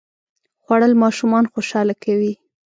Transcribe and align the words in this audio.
خوړل 0.63 0.93
ماشومان 1.03 1.45
خوشاله 1.53 1.95
کوي 2.03 2.33